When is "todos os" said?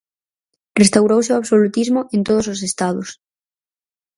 2.27-2.59